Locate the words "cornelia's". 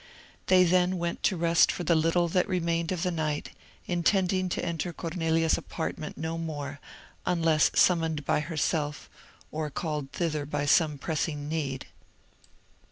4.91-5.59